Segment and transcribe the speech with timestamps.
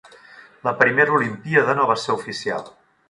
[0.67, 2.67] La primera olimpíada no va ser oficial.